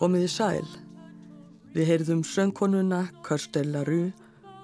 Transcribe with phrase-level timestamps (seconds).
[0.00, 0.68] Komiði sæl.
[1.74, 4.14] Við heyrðum söngkonuna Kirsten LaRue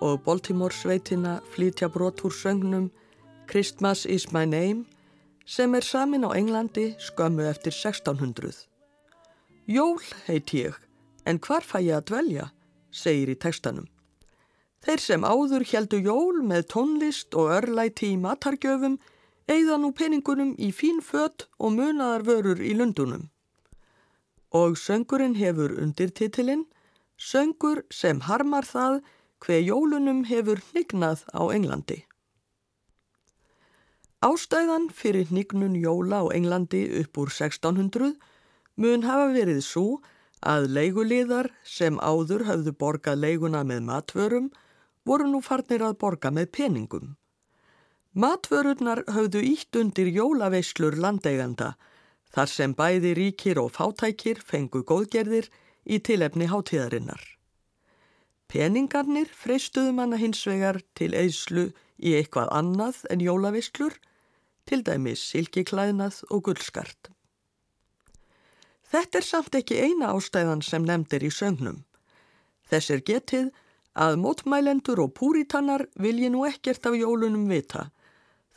[0.01, 2.87] og Baltimore sveitina flytja brot úr söngnum
[3.45, 4.87] Christmas is my name
[5.45, 8.65] sem er samin á Englandi skömmu eftir 1600.
[9.69, 10.81] Jól heiti ég,
[11.29, 12.49] en hvar fæ ég að dvelja,
[12.89, 13.93] segir í tekstanum.
[14.89, 18.97] Þeir sem áður heldu jól með tónlist og örlæti í matargjöfum
[19.53, 23.29] eigða nú peningunum í fín fött og munaðar vörur í lundunum.
[24.57, 26.67] Og söngurinn hefur undirtitilinn
[27.17, 29.01] Söngur sem harmar það
[29.45, 32.03] hver jólunum hefur hnignað á Englandi.
[34.27, 38.13] Ástæðan fyrir hnignun jóla á Englandi upp úr 1600
[38.77, 39.87] mun hafa verið svo
[40.45, 44.51] að leiguliðar sem áður höfðu borgað leiguna með matvörum
[45.09, 47.15] voru nú farnir að borga með peningum.
[48.13, 51.75] Matvörurnar höfðu ítt undir jólaveislur landeiganda
[52.37, 55.49] þar sem bæði ríkir og fátækir fengu góðgerðir
[55.89, 57.23] í tilefni hátíðarinnar.
[58.53, 63.97] Peningarnir freistuðu manna hins vegar til eðslu í eitthvað annað en jólavistlur,
[64.69, 67.11] til dæmis silkiklæðnað og gullskart.
[68.87, 71.85] Þetta er samt ekki eina ástæðan sem nefndir í söngnum.
[72.69, 73.53] Þess er getið
[73.97, 77.89] að mótmælendur og púritannar vilji nú ekkert af jólunum vita.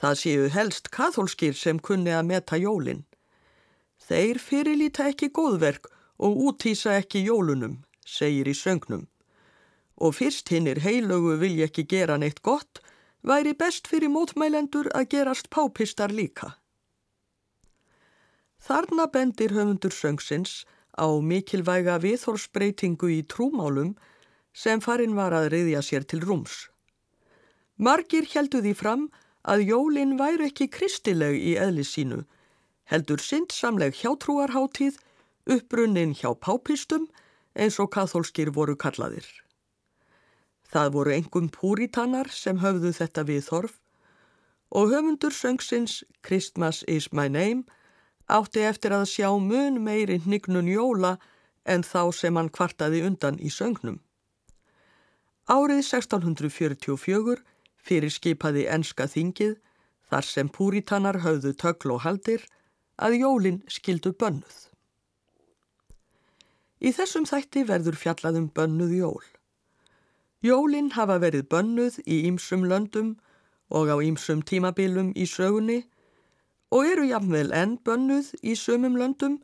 [0.01, 3.05] Það séu helst katholskir sem kunni að meta jólinn.
[3.99, 5.89] Þeir fyrirlíta ekki góðverk
[6.19, 9.07] og útýsa ekki jólunum, segir í söngnum.
[9.99, 12.79] Og fyrst hinnir heilögu vilja ekki gera neitt gott,
[13.23, 16.55] væri best fyrir mótmælendur að gerast pápistar líka.
[18.59, 20.65] Þarna bendir höfundur söngsins
[20.99, 23.95] á mikilvæga viðhorsbreytingu í trúmálum
[24.53, 26.67] sem farin var að riðja sér til rúms.
[27.79, 29.05] Margir heldu því fram
[29.47, 32.23] að jólinn væri ekki kristileg í eðli sínu,
[32.89, 34.97] heldur sindsamleg hjátrúarháttíð
[35.49, 37.07] uppbrunnin hjá pápistum
[37.55, 39.25] eins og katholskir voru kallaðir.
[40.69, 43.79] Það voru engum púritannar sem höfðu þetta viðhorf
[44.69, 47.65] og höfundur söngsins Christmas is my name
[48.29, 51.17] átti eftir að sjá mun meiri hnignun jóla
[51.65, 53.97] en þá sem hann kvartaði undan í söngnum.
[55.49, 57.41] Árið 1644
[57.81, 59.57] fyrir skipaði enska þingið
[60.09, 62.45] þar sem púritannar höfðu tökl og haldir
[62.99, 64.57] að jólinn skildu bönnuð.
[66.79, 69.25] Í þessum þætti verður fjallaðum bönnuð jól.
[70.43, 73.17] Jólinn hafa verið bönnuð í ýmsum löndum
[73.69, 75.81] og á ýmsum tímabilum í sögunni
[76.71, 79.39] og eru jafnvel enn bönnuð í sömum löndum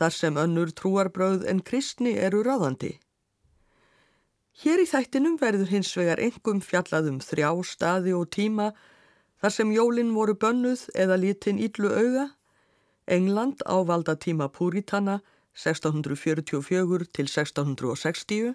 [0.00, 2.96] þar sem önnur trúarbröð en kristni eru ráðandi.
[4.60, 8.72] Hér í þættinum verður hins vegar engum fjallaðum þrjá staði og tíma
[9.40, 12.26] þar sem jólinn voru bönnuð eða lítinn íllu auga,
[13.10, 15.18] England á valda tíma Púritana
[15.58, 18.54] 1644 til 1660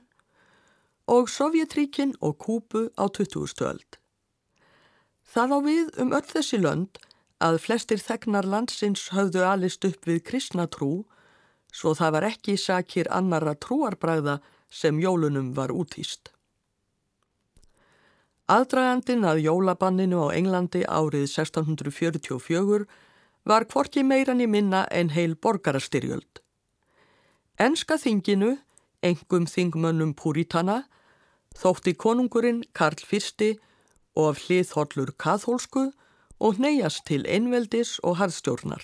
[1.07, 3.61] og Sovjetríkin og Kúbu á 20.
[3.61, 3.99] öld.
[5.33, 6.97] Það á við um öll þessi lönd
[7.43, 11.03] að flestir þegnar landsins höfðu alist upp við kristna trú
[11.75, 14.39] svo það var ekki sakir annara trúarbræða
[14.71, 16.31] sem jólunum var útýst.
[18.47, 22.85] Aðdragandin að jólabanninu á Englandi árið 1644
[23.45, 26.41] var kvorki meirann í minna en heil borgarastyrjöld.
[27.61, 28.55] Enska þinginu,
[29.05, 30.83] engum þingmönnum Púritana,
[31.55, 33.51] þótti konungurinn Karl I
[34.15, 35.91] og af hliðhollur kathólsku
[36.39, 38.83] og neyjast til einveldis og harðstjórnar.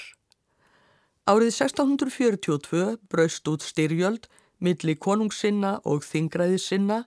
[1.27, 4.27] Árið 1642 braust út styrjöld
[4.59, 7.03] milli konungssinna og þingræðissinna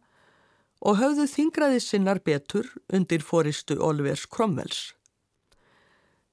[0.85, 4.93] og höfðu þingræðissinnar betur undir fóristu Olvers Cromwells.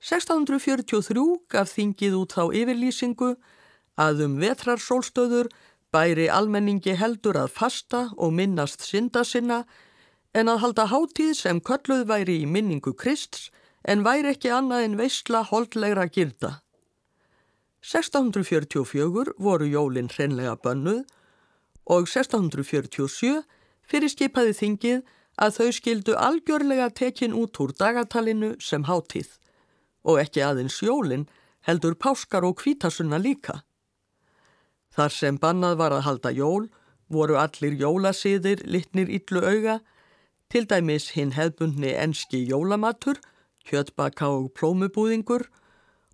[0.02, 3.36] 1643 gaf þingið út á yfirlýsingu
[4.02, 5.52] að um vetrarsólstöður
[5.94, 9.62] bæri almenningi heldur að fasta og minnast synda sinna
[10.34, 13.52] en að halda hátíð sem kölluð væri í minningu Krist
[13.86, 16.62] en væri ekki annað en veistla holdlegra girda.
[17.86, 21.04] 1644 voru jólinn hrenlega bönnuð
[21.86, 23.42] og 1647
[23.90, 25.06] fyrirskipaði þingið
[25.42, 29.38] að þau skildu algjörlega tekin út úr dagatalinu sem hátíð
[30.04, 31.28] og ekki aðeins jólinn
[31.68, 33.62] heldur páskar og kvítasunna líka.
[34.92, 36.68] Þar sem bannað var að halda jól
[37.12, 39.80] voru allir jólasýðir litnir yllu auga,
[40.52, 43.20] til dæmis hinn hefbundni enski jólamatur,
[43.68, 45.46] kjötbaka og plómubúðingur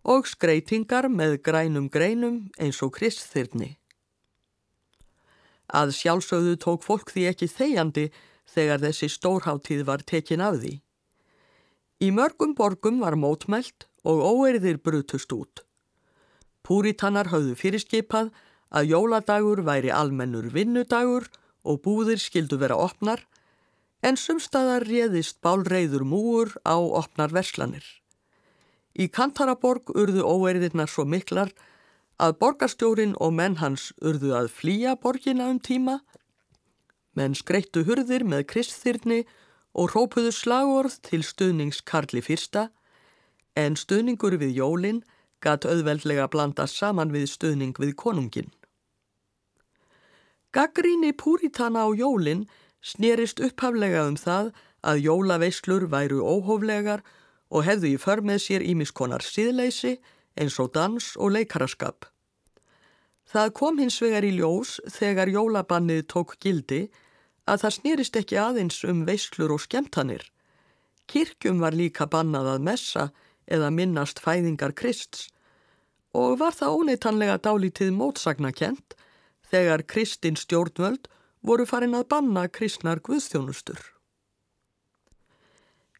[0.05, 3.77] og skreitingar með grænum greinum eins og kristþyrni.
[5.67, 8.05] Að sjálfsögðu tók fólk því ekki þegjandi
[8.47, 10.77] þegar þessi stórháttíð var tekin af því.
[11.97, 15.63] Í mörgum borgum var mótmælt og óerðir brutust út.
[16.61, 18.29] Púritannar hafðu fyrirskipað
[18.69, 21.25] að jóladagur væri almennur vinnudagur
[21.65, 23.23] og búðir skildu vera opnar,
[24.05, 27.85] en sumstaðar réðist bálreiður múur á opnar verslanir.
[28.93, 31.49] Í Kantaraborg urðu óeirðirnar svo miklar
[32.21, 36.03] að borgarstjórin og menn hans urðu að flýja borgina um tíma,
[37.17, 39.35] menn skreittu hurðir með kristþyrni og
[39.75, 42.69] rópuðu slagorð til stuðnings Karli fyrsta,
[43.55, 45.01] en stuðningur við jólinn
[45.41, 48.51] gatt auðveldlega blanda saman við stuðning við konungin.
[50.53, 52.47] Gaggríni Púritana á jólinn
[52.81, 54.53] snerist upphaflega um það
[54.87, 57.03] að jólaveislur væru óhóflegar
[57.49, 59.97] og hefðu í för með sér ímiskonar síðleysi
[60.37, 62.07] eins og dans og leikaraskap.
[63.27, 66.87] Það kom hins vegar í ljós þegar jólabannið tók gildi
[67.47, 70.23] að það snerist ekki aðeins um veislur og skemtanir.
[71.07, 73.09] Kirkjum var líka bannað að messa
[73.47, 75.29] eða minnast fæðingar Krists
[76.17, 78.97] og var það óneitanlega dálítið mótsagnakent
[79.51, 81.07] þegar Kristinn stjórnvöld
[81.47, 83.79] voru farin að banna kristnar guðstjónustur.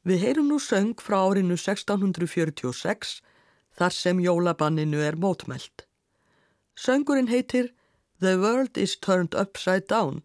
[0.07, 3.17] Við heyrum nú söng frá árinu 1646
[3.77, 5.85] þar sem jólabanninu er mótmælt.
[6.77, 7.73] Söngurinn heitir
[8.19, 10.23] The World is Turned Upside Down,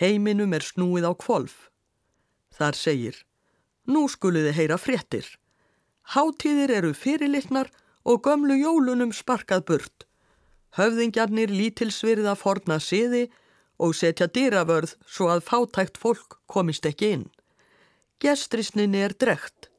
[0.00, 1.68] heiminum er snúið á kvolf.
[2.56, 3.16] Þar segir,
[3.86, 5.26] nú skuliði heyra fréttir.
[6.14, 7.70] Háttíðir eru fyrirlittnar
[8.04, 10.06] og gömlu jólunum sparkað burt.
[10.78, 13.28] Höfðingjarnir lítilsvirða forna siði
[13.80, 17.26] og setja dýravörð svo að fátækt fólk komist ekki inn.
[18.20, 19.70] Gestrisninni er drekt.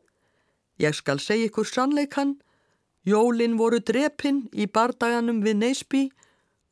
[0.82, 2.40] Ég skal segja ykkur sannleikan,
[3.06, 6.04] jólin voru drepinn í bardaganum við Neisby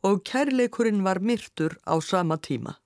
[0.05, 2.79] og kærleikurinn var myrtur á sama tíma.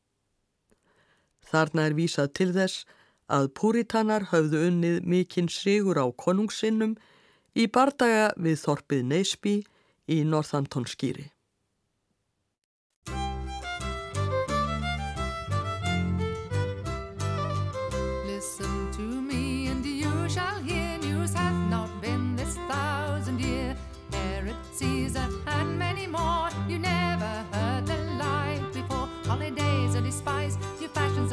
[1.54, 2.86] Þarna er vísað til þess
[3.34, 6.98] að púritanar höfðu unnið mikinn sigur á konungsinnum
[7.54, 9.56] í bardaga við Þorpið Neisby
[10.10, 10.24] í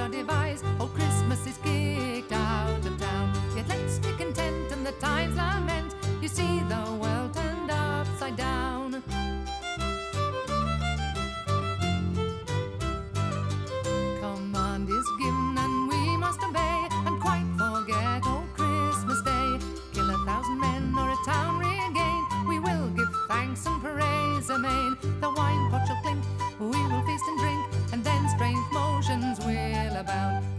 [0.01, 0.65] are devised.
[0.79, 3.33] Old oh, Christmas is kicked out of town.
[3.55, 5.95] Yet let's be content and the times lament.
[6.23, 7.00] You see, though.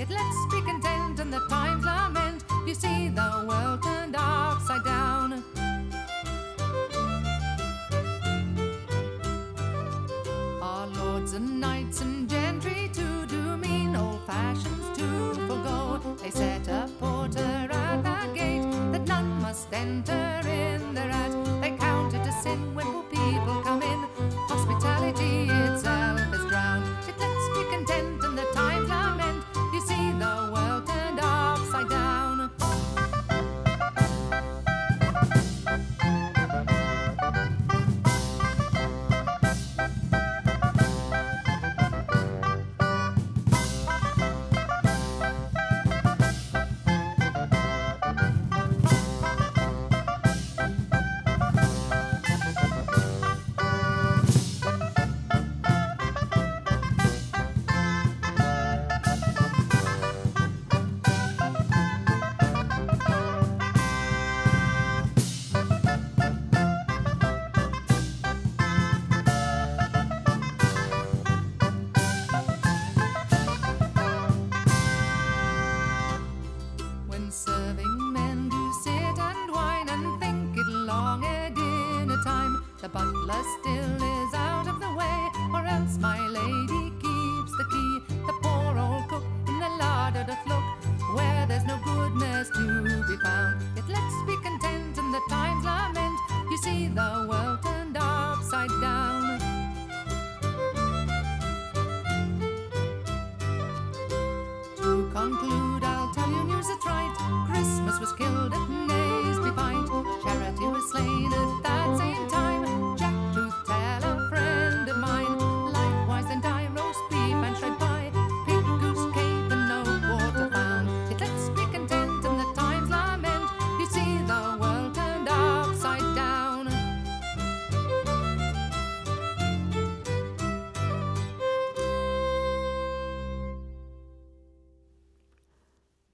[0.10, 2.44] Let's be content in the times lament.
[2.66, 3.46] You see the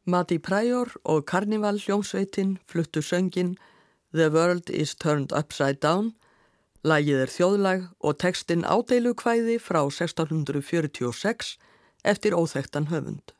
[0.07, 3.57] Mati Pryor og Carnival hljómsveitin fluttu söngin
[4.13, 6.13] The World is Turned Upside Down,
[6.87, 11.57] lagið er þjóðlag og tekstinn ádeilu kvæði frá 1646
[12.07, 13.35] eftir óþektan höfund.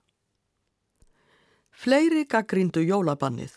[1.72, 3.56] Fleiri gaggríndu jólabannið.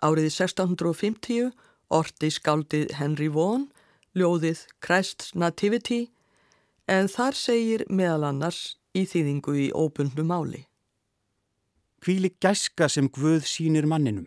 [0.00, 1.52] Árið 1650
[1.92, 3.68] orti skáldið Henry Vaughan,
[4.16, 6.06] ljóðið Christ's Nativity,
[6.88, 10.64] en þar segir meðal annars í þýðingu í óbundnu máli.
[12.04, 14.26] Hvíli gæska sem Guð sínir manninum.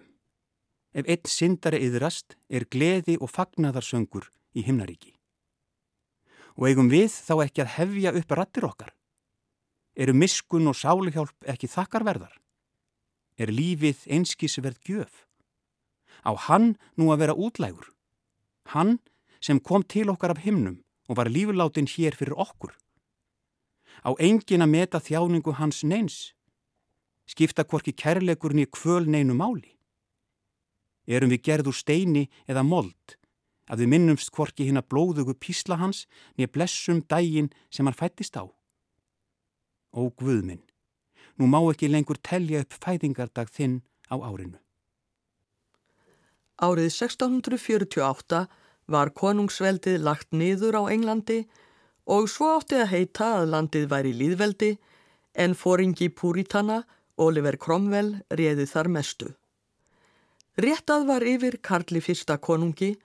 [0.98, 5.12] Ef einn syndari yðrast er gleði og fagnaðarsöngur í himnaríki.
[6.58, 8.90] Og eigum við þá ekki að hefja upp rattir okkar?
[9.94, 12.34] Eru miskun og sálihjálp ekki þakkarverðar?
[13.38, 15.28] Er lífið einskísverð gjöf?
[16.26, 17.92] Á hann nú að vera útlægur?
[18.74, 18.98] Hann
[19.38, 22.74] sem kom til okkar af himnum og var lífurláttinn hér fyrir okkur?
[24.02, 26.34] Á engin að meta þjáningu hans neins?
[27.28, 29.76] Skipta hvorki kærleikurni kvöl neinu máli?
[31.08, 33.18] Erum við gerð úr steini eða mold
[33.68, 36.06] að við minnumst hvorki hinn að blóðugu písla hans
[36.38, 38.48] nýja blessum dægin sem hann fættist á?
[39.92, 40.64] Ó Guðminn,
[41.36, 44.60] nú má ekki lengur telja upp fæðingardag þinn á árinu.
[46.58, 48.48] Árið 1648
[48.88, 51.44] var konungsveldið lagt niður á Englandi
[52.08, 54.72] og svo átti að heita að landið væri líðveldi
[55.38, 56.82] en fóringi Púritana,
[57.18, 59.34] Oliver Cromwell, réði þar mestu.
[60.58, 62.96] Réttað var yfir Karli fyrsta konungi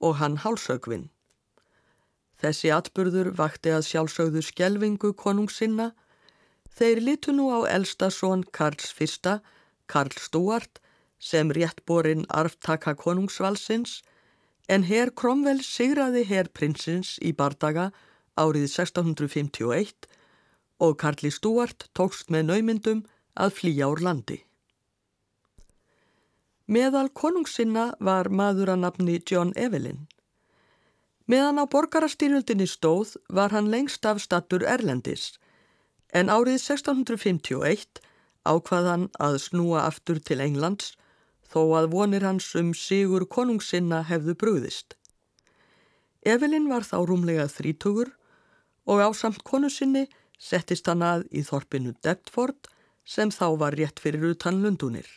[0.00, 1.08] og hann hálsögvinn.
[2.38, 5.92] Þessi atburður vakti að sjálfsögðu skjelvingu konungsinna.
[6.70, 9.40] Þeir litu nú á elsta són Karls fyrsta,
[9.90, 10.78] Karl Stuart,
[11.18, 14.02] sem réttborinn arftaka konungsvalsins,
[14.68, 17.88] en herr Cromwell sigraði herr prinsins í bardaga
[18.38, 20.06] árið 1651
[20.84, 23.00] og Karli Stuart tókst með naumyndum
[23.38, 24.42] að flýja úr landi.
[26.68, 30.04] Meðal konungssinna var maður að nafni John Evelyn.
[31.28, 35.38] Meðan á borgarastýrjöldinni stóð var hann lengst af stattur Erlendis,
[36.12, 38.02] en árið 1651
[38.48, 40.94] ákvaðan að snúa aftur til Englands
[41.48, 44.96] þó að vonir hans um sigur konungssinna hefðu brúðist.
[46.24, 48.12] Evelyn var þá rúmlega þrítugur
[48.88, 50.06] og á samt konu sinni
[50.38, 52.68] settist hann að í þorpinu Deptford
[53.08, 55.08] sem þá var rétt fyrir utan Lundunir.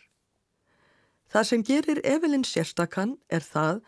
[1.31, 3.81] Það sem gerir Evelyn sérstakann er það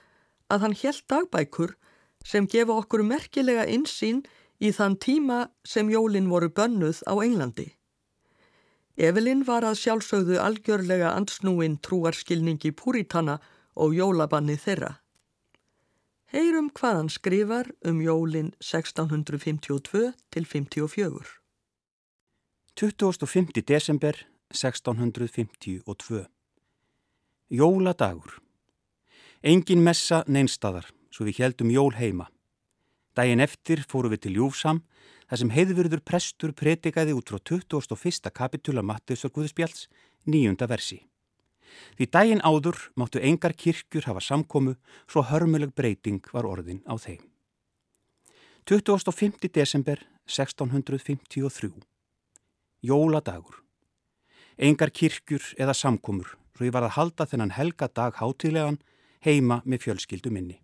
[0.51, 1.75] að hann helt dagbækur
[2.23, 4.23] sem gefa okkur merkilega insýn
[4.63, 7.73] í þann tíma sem jólinn voru bönnuð á Englandi.
[8.95, 13.39] Evelyn var að sjálfsögðu algjörlega ansnúin trúarskilningi púritana
[13.75, 14.99] og jólabanni þeirra.
[16.33, 21.42] Heyrum hvað hann skrifar um jólinn 1652 til 54.
[22.75, 23.61] 25.
[23.67, 24.15] desember
[24.49, 26.25] 1652
[27.47, 28.41] Jóladagur.
[29.43, 32.31] Engin messa neinstadar, svo við heldum jól heima.
[33.13, 34.81] Dægin eftir fóru við til Júfsam,
[35.29, 38.33] þar sem heiðvirður prestur pretikaði út frá 21.
[38.33, 39.85] kapitula Mattiðsar Guðspjalls,
[40.25, 41.03] nýjunda versi.
[41.93, 47.21] Því dægin áður máttu engar kirkjur hafa samkomu, svo hörmuleg breyting var orðin á þeim.
[48.65, 49.45] 25.
[49.53, 51.92] desember 1653
[52.83, 53.61] Jóladagur.
[54.57, 58.79] Engar kirkjur eða samkomur svo ég var að halda þennan helga dag hátilegan
[59.25, 60.59] heima með fjölskyldu minni.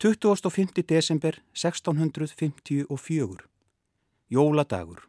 [0.00, 0.84] 25.
[0.86, 3.46] desember 1654.
[4.30, 5.08] Jóladagur.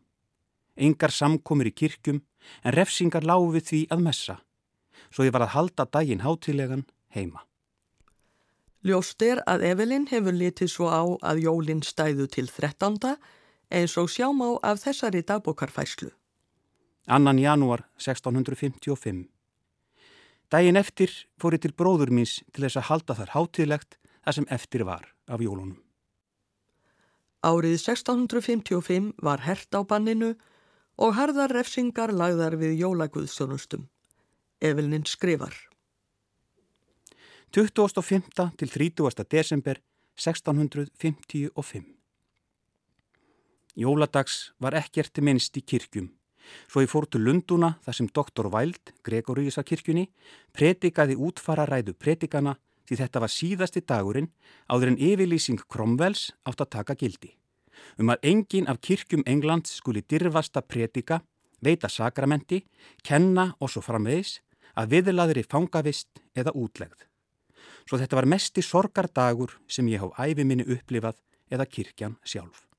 [0.75, 2.21] Engar samkomur í kirkjum
[2.63, 4.35] en refsingar lágu við því að messa,
[5.11, 7.43] svo ég var að halda daginn hátilegan heima.
[8.81, 12.97] Ljóst er að Evelyn hefur litið svo á að jólinn stæðu til 13.
[13.71, 16.11] eins og sjáum á af þessari dagbókarfæslu.
[17.07, 19.27] Annan janúar 1655.
[20.51, 24.47] Dægin eftir fór ég til bróður míns til þess að halda þar hátíðlegt það sem
[24.49, 25.79] eftir var af jólunum.
[27.41, 30.35] Árið 1655 var hert á banninu
[31.01, 33.87] og harðar refsingar lagðar við jólaguðstjónustum.
[34.61, 35.55] Evelnin skrifar.
[37.55, 38.51] 25.
[38.59, 39.25] til 30.
[39.31, 39.81] desember
[40.19, 42.00] 1655
[43.75, 46.11] Jóladags var ekkert minnst í kirkjum
[46.67, 50.07] Svo ég fór til Lunduna þar sem doktor Væld, Gregoríusa kirkjunni,
[50.55, 52.55] pretikaði útfara ræðu pretikana
[52.89, 54.31] því þetta var síðasti dagurinn
[54.71, 57.35] áður en yfirlýsing Cromwells átt að taka gildi.
[57.97, 61.21] Um að engin af kirkjum Englands skuli dirfasta pretika,
[61.61, 62.63] veita sakramenti,
[63.03, 64.39] kenna og svo framvegis
[64.75, 67.07] að viðlaðri fangavist eða útlegð.
[67.87, 71.19] Svo þetta var mesti sorgardagur sem ég há æfi minni upplifað
[71.51, 72.70] eða kirkjan sjálf.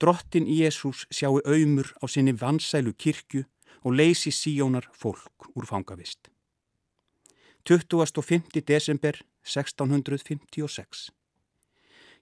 [0.00, 3.46] Drottin Jésús sjáu auðmur á sinni vansælu kirkju
[3.84, 6.28] og leysi síjónar fólk úr fangavist.
[7.64, 8.60] 25.
[8.66, 11.10] desember 1656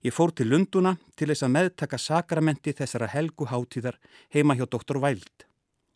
[0.04, 3.96] Ég fór til Lunduna til þess að meðtaka sakramenti þessara helgu hátíðar
[4.34, 5.46] heima hjá doktor Væld.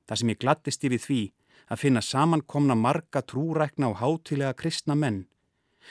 [0.08, 1.20] Það sem ég glattist yfir því
[1.68, 5.26] að finna samankomna marga trúrækna og hátilega kristna menn.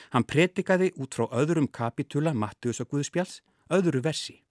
[0.10, 3.39] Hann pretikaði út frá öðrum kapitula Mattius og Guðspjáls,
[3.70, 4.41] öðru versi.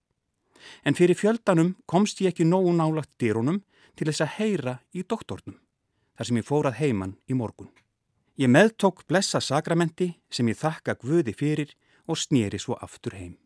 [0.84, 3.62] En fyrir fjöldanum komst ég ekki nógu nálagt dyrunum
[3.96, 5.58] til þess að heyra í doktornum,
[6.16, 7.72] þar sem ég fórað heiman í morgun.
[8.36, 11.72] Ég meðtók blessa sakramenti sem ég þakka Guði fyrir
[12.06, 13.36] og snýri svo aftur heim.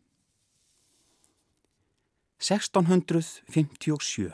[2.41, 4.33] 1657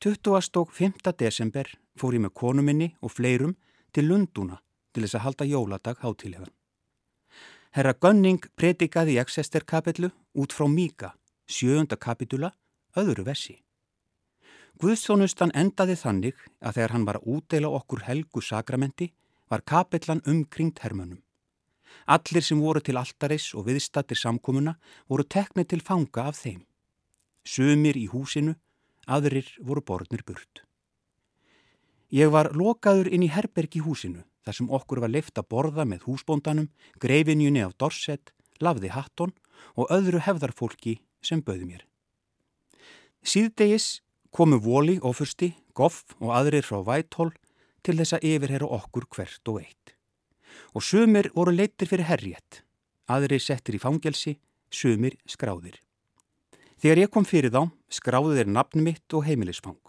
[0.00, 1.12] 25.
[1.18, 3.56] desember fór ég með konuminni og fleirum
[3.92, 4.60] til Lunduna
[4.94, 6.52] til þess að halda jóladag hátilegan.
[7.76, 11.12] Herra Gunning predikaði í Exester kapitlu út frá Míka,
[11.50, 12.52] sjöunda kapitula,
[12.96, 13.58] öðru versi.
[14.80, 19.10] Guðsónustan endaði þannig að þegar hann var að útdeila okkur helgu sakramenti
[19.50, 21.20] var kapitlan umkringt hermönum.
[22.06, 24.76] Allir sem voru til altaris og viðstattir samkomuna
[25.10, 26.62] voru teknið til fanga af þeim.
[27.44, 28.54] Sumir í húsinu
[29.06, 30.62] aðrir voru borðnir burt.
[32.10, 35.84] Ég var lokaður inn í herberg í húsinu þar sem okkur var leift að borða
[35.84, 38.32] með húsbóndanum, greifinjunni af Dorset,
[38.64, 39.34] lafði hatton
[39.76, 41.84] og öðru hefðarfólki sem bauði mér.
[43.20, 44.00] Síðdegis
[44.32, 47.32] komu Vóli, Ofursti, Goff og aðrir frá Væthól
[47.84, 49.94] til þess að yfirherra okkur hvert og eitt.
[50.74, 52.62] Og sumir voru leittir fyrir herriett,
[53.10, 54.38] aðrir settir í fangelsi,
[54.70, 55.78] sumir skráðir.
[56.80, 59.80] Þegar ég kom fyrir þá skráðu þeir nafn mitt og heimilisfang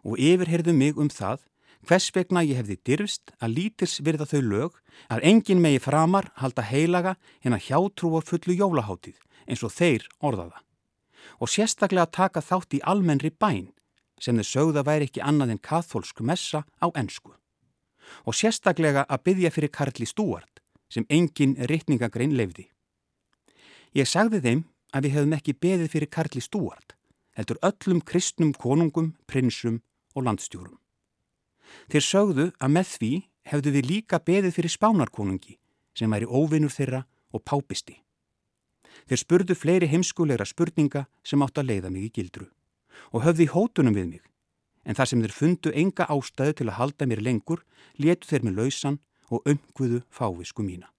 [0.00, 1.42] og yfirherðu mig um það
[1.88, 4.78] hvers vegna ég hefði dyrfst að lítils virða þau lög
[5.12, 10.62] að engin megi framar halda heilaga en að hjátrúa fullu jólahátið eins og þeir orðaða
[11.38, 13.68] og sérstaklega taka þátt í almennri bæn
[14.20, 17.32] sem þau sögða væri ekki annað en katholsk messa á ensku
[18.26, 22.66] og sérstaklega að byggja fyrir Karli Stúart sem engin rittningagrein lefði.
[23.94, 24.64] Ég sagði þeim
[24.94, 26.94] að við hefðum ekki beðið fyrir Karli Stúart,
[27.38, 29.80] heldur öllum kristnum konungum, prinsum
[30.14, 30.78] og landstjórum.
[31.90, 33.12] Þeir sögðu að með því
[33.50, 35.58] hefðu við líka beðið fyrir spánarkonungi
[35.94, 38.00] sem væri óvinnur þeirra og pápisti.
[39.08, 42.48] Þeir spurðu fleiri heimskulegra spurninga sem átt að leiða mig í gildru
[43.10, 44.22] og höfði hótunum við mig,
[44.84, 47.62] en þar sem þeir fundu enga ástæðu til að halda mér lengur,
[47.98, 48.98] letu þeir með lausan
[49.30, 50.90] og umguðu fávisku mína.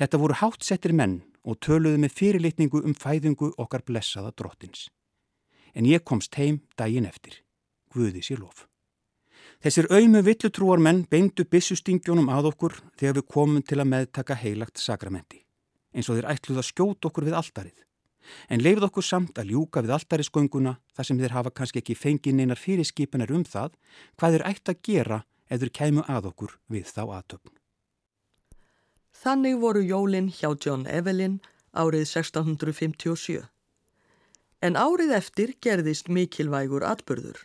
[0.00, 4.88] Þetta voru hátsettir menn og töluðu með fyrirlitningu um fæðingu okkar blessaða drottins.
[5.74, 7.42] En ég komst heim daginn eftir.
[7.92, 8.66] Guði sér lof.
[9.60, 14.80] Þessir auðmu villutrúar menn beindu bissustingjónum að okkur þegar við komum til að meðtaka heilagt
[14.80, 15.44] sakramenti.
[15.94, 17.78] Eins og þeir ætluð að skjóta okkur við altarið.
[18.52, 22.36] En leifð okkur samt að ljúka við altariskonguna þar sem þeir hafa kannski ekki fengið
[22.36, 23.74] neinar fyrirskipunar um það
[24.20, 27.54] hvað þeir ætti að gera eða kæmu að okkur við þá aðtöfn.
[29.20, 31.40] Þannig voru jólinn hjá John Evelyn
[31.76, 33.42] árið 1657.
[34.60, 37.42] En árið eftir gerðist mikilvægur atbyrður.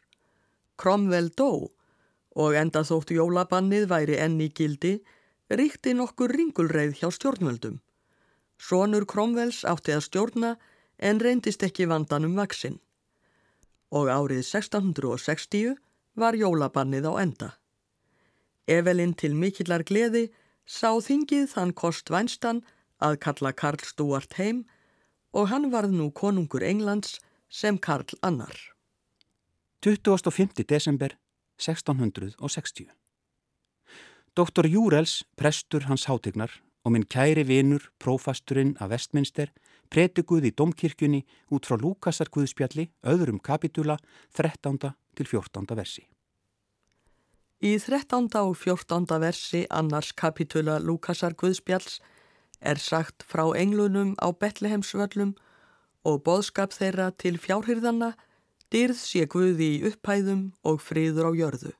[0.79, 1.71] Cromwell dó
[2.35, 4.97] og enda þótt jólabannið væri enni gildi
[5.49, 7.79] ríkti nokkur ringulreið hjá stjórnvöldum.
[8.57, 10.55] Sónur Cromwells átti að stjórna
[10.97, 12.79] en reyndist ekki vandanum vaksinn.
[13.91, 15.75] Og árið 1660
[16.15, 17.49] var jólabannið á enda.
[18.67, 20.29] Evelyn til mikillar gleði
[20.65, 22.63] sá þingið þann kost vænstan
[23.03, 24.63] að kalla Karl Stuart heim
[25.35, 28.55] og hann varð nú konungur Englands sem Karl annar.
[29.85, 30.65] 25.
[30.65, 31.13] desember
[31.61, 32.89] 1660
[34.35, 39.49] Doktor Júrels, prestur hans hátegnar og minn kæri vinur, prófasturinn af Vestminster,
[39.89, 43.97] pretiguð í domkirkjunni út frá Lúkasar Guðspjalli, öðrum kapitula,
[44.37, 44.93] 13.
[45.17, 45.65] til 14.
[45.77, 46.05] versi.
[47.65, 48.29] Í 13.
[48.37, 49.07] og 14.
[49.21, 52.01] versi annars kapitula Lúkasar Guðspjalls
[52.61, 55.33] er sagt frá englunum á Betlehemsvöllum
[56.05, 58.13] og boðskap þeirra til fjárhyrðana
[58.73, 61.73] dyrð sé Guði í upphæðum og friður á jörðu.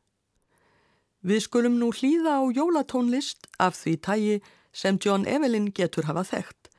[1.25, 4.35] Við skulum nú hlýða á jólatónlist af því tægi
[4.75, 6.69] sem John Evelyn getur hafa þekkt.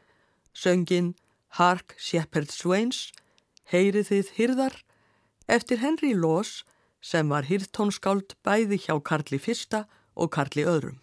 [0.53, 1.15] Söngin
[1.57, 3.11] Hark Shepherd Swains,
[3.67, 4.77] Heyrið þið hyrðar,
[5.49, 6.61] eftir Henry Laws
[7.03, 11.01] sem var hýrtónskáld bæði hjá Karli fyrsta og Karli öðrum.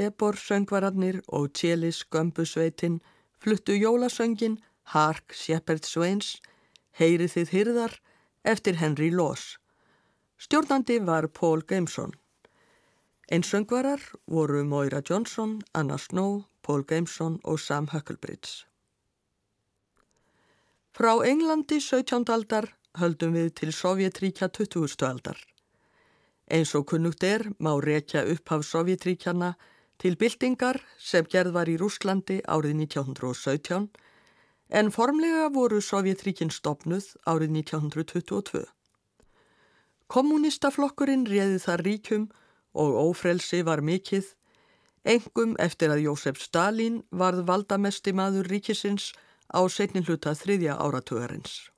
[0.00, 3.00] Ebor söngvararnir og Tjelis gömbusveitin
[3.38, 4.56] fluttu jólasöngin
[4.94, 6.40] Hark Shepard Swains,
[6.98, 7.98] Heyrið þið hyrðar
[8.44, 9.58] eftir Henry Laws.
[10.40, 12.14] Stjórnandi var Paul Gameson.
[13.30, 18.66] Einsöngvarar voru Moira Johnson, Anna Snow, Paul Gameson og Sam Hucklebridge.
[20.96, 22.24] Frá Englandi 17.
[22.28, 22.66] aldar
[22.98, 25.04] höldum við til Sovjetríkja 20.
[25.06, 25.38] aldar.
[26.50, 29.52] Eins og kunnugt er má rekja upphaf Sovjetríkjana
[30.00, 33.88] til byltingar sem gerð var í Rúslandi árið 1917
[34.80, 38.62] en formlega voru Sovjetríkin stopnuð árið 1922.
[40.10, 42.28] Kommunistaflokkurinn réði þar ríkum
[42.74, 44.24] og ófrelsi var mikill,
[45.04, 49.12] engum eftir að Jósef Stalin varð valdamesti maður ríkisins
[49.50, 51.70] á setnin hluta þriðja áratugarins.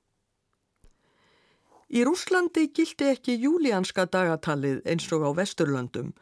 [1.92, 6.12] Í Rúslandi gildi ekki júlianska dagatalið eins og á Vesturlöndum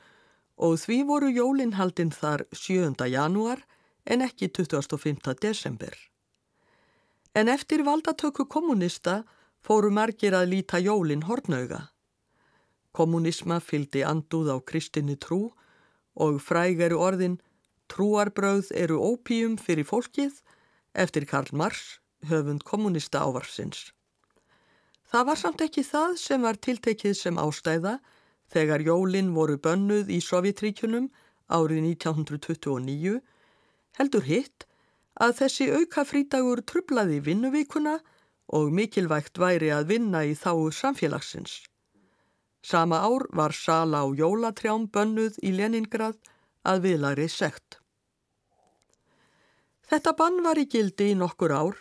[0.60, 2.92] og því voru jólinhaldinn þar 7.
[3.08, 3.62] janúar
[4.04, 5.34] en ekki 25.
[5.40, 5.94] desember.
[7.34, 9.22] En eftir valdatöku kommunista
[9.64, 11.88] fóru margir að líta jólin hornauga.
[12.92, 15.52] Kommunisma fyldi anduð á kristinni trú
[16.20, 17.38] og fræg eru orðin
[17.88, 20.42] trúarbröð eru ópíum fyrir fólkið
[20.94, 23.92] eftir Karl Marx, höfund kommunista ávarsins.
[25.10, 27.98] Það var samt ekki það sem var tiltekið sem ástæða
[28.50, 31.10] þegar jólinn voru bönnuð í Sovjetríkunum
[31.50, 33.20] árið 1929
[33.98, 34.66] heldur hitt
[35.20, 37.98] að þessi auka frítagur trublaði vinnuvíkuna
[38.56, 41.60] og mikilvægt væri að vinna í þáu samfélagsins.
[42.62, 46.18] Sama ár var sala á jólatrjám bönnuð í Leningrad
[46.66, 47.78] að viðlari sekt.
[49.90, 51.78] Þetta bann var í gildi í nokkur ár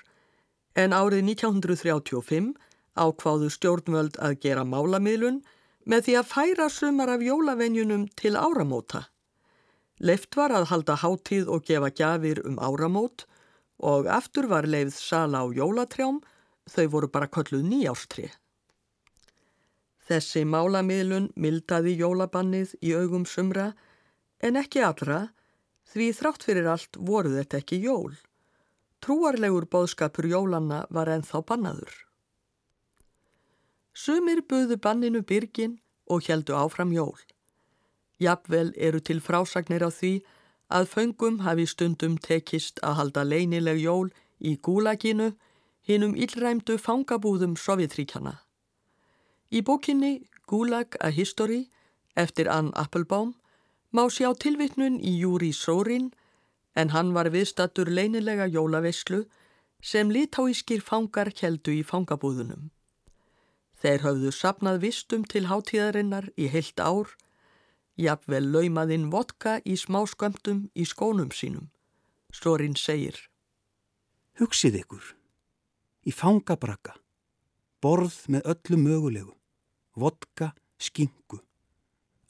[0.79, 2.53] en árið 1935
[2.99, 5.41] ákváðu stjórnvöld að gera málamiðlun
[5.85, 9.05] með því að færa sumar af jólavenjunum til áramóta.
[9.99, 13.25] Leift var að halda háttíð og gefa gjafir um áramót
[13.79, 16.19] og aftur var leifð sala á jólatrjám,
[16.69, 18.29] þau voru bara kolluð nýjástri.
[20.09, 23.73] Þessi málamiðlun mildaði jólabannið í augum sumra
[24.41, 25.27] en ekki allra
[25.91, 28.13] því þrátt fyrir allt voru þetta ekki jól.
[28.99, 32.08] Trúarlegur bóðskapur jólanna var enþá bannaður.
[33.93, 37.17] Sumir buðu banninu byrgin og heldu áfram jól.
[38.19, 40.13] Jafnvel eru til frásagnir á því
[40.69, 45.33] að föngum hafi stundum tekist að halda leinileg jól í gúlaginu
[45.87, 48.39] hinnum illræmdu fangabúðum Sovjetríkjana.
[49.49, 51.69] Í bókinni Gulag a History
[52.15, 53.33] eftir Ann Applebaum
[53.91, 56.11] má sjá tilvittnun í Júri Sórin
[56.75, 59.23] en hann var viðstattur leinilega jólaveyslu
[59.81, 62.69] sem litáískir fangar heldu í fangabúðunum.
[63.79, 67.13] Þeir höfðu sapnað vistum til hátíðarinnar í heilt ár,
[67.99, 71.69] jafnvel laumaðinn vodka í smá skömmtum í skónum sínum.
[72.35, 73.15] Storinn segir.
[74.39, 75.05] Hugsið ykkur,
[76.07, 76.93] í fangabrakka,
[77.83, 79.33] borð með öllu mögulegu,
[79.99, 81.41] vodka, skingu,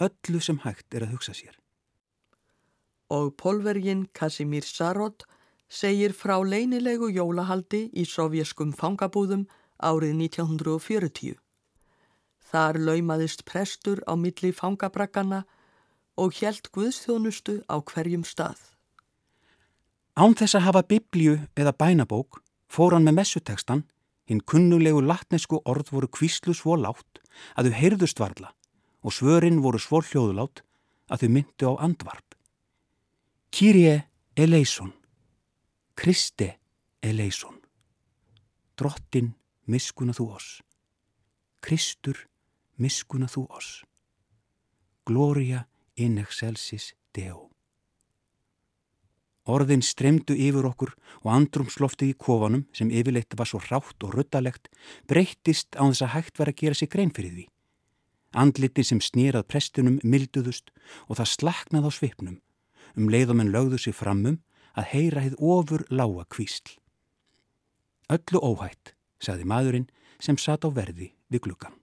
[0.02, 1.58] öllu sem hægt er að hugsa sér.
[3.10, 5.26] Og polvergin Kasimir Sarot
[5.70, 9.48] segir frá leinilegu jólahaldi í sovjeskum fangabúðum
[9.80, 11.38] árið 1940.
[12.50, 15.44] Þar laumaðist prestur á milli fangabrakkana
[16.20, 18.60] og hjælt Guðstjónustu á hverjum stað.
[20.20, 23.86] Án þess að hafa biblju eða bænabók fór hann með messutekstan,
[24.28, 27.22] hinn kunnulegu latnesku orð voru kvíslu svo látt
[27.56, 28.52] að þau heyrðust varla
[29.00, 30.62] og svörinn voru svo hljóðulátt
[31.10, 32.36] að þau myndu á andvarp.
[33.50, 34.04] Kyrie
[34.36, 34.92] eleison,
[35.96, 36.60] Kriste
[37.02, 37.56] eleison,
[38.78, 39.34] drottin
[39.70, 40.50] miskuna þú oss.
[41.62, 42.26] Kristur,
[42.82, 43.84] miskuna þú oss.
[45.06, 47.50] Gloria in excelsis Deo.
[49.50, 50.92] Orðin stremdu yfir okkur
[51.24, 54.70] og andrumsloftið í kofanum sem yfirleitt var svo rátt og ruttalegt
[55.10, 57.46] breyttist á þess að hægt var að gera sig grein fyrir því.
[58.38, 60.70] Andliti sem snýrað prestunum milduðust
[61.08, 62.38] og það slaknað á svipnum
[62.98, 64.38] um leiðum en lögðu sig framum
[64.78, 66.78] að heyra heið ofur lága kvísl.
[68.10, 71.76] Öllu óhætt sagði maðurinn sem satt á verði við glukkan.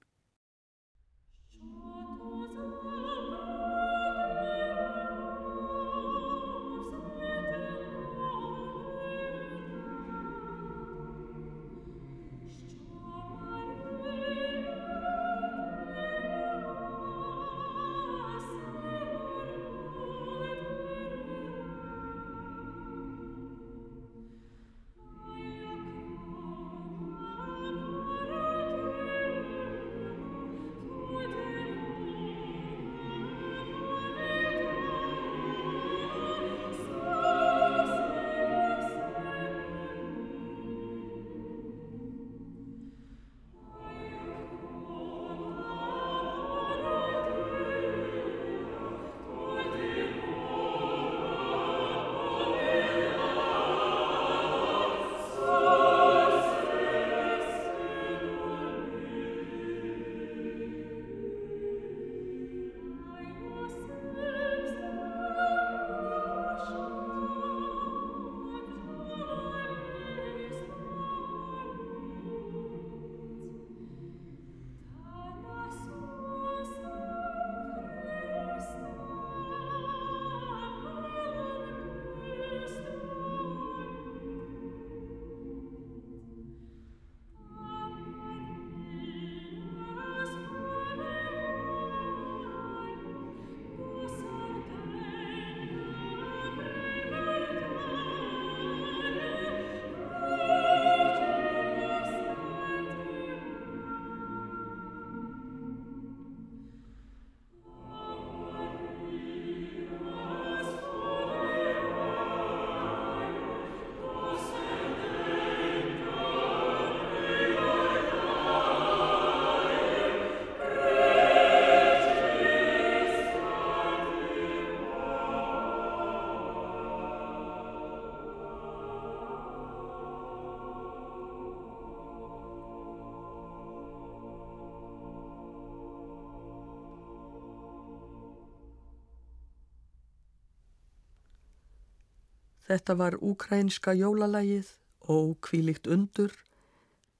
[142.67, 144.73] Þetta var ukrainska jólalægið
[145.13, 146.33] og kvílikt undur.